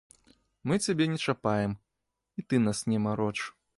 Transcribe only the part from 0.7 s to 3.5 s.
цябе не чапаем, і ты нас не мароч.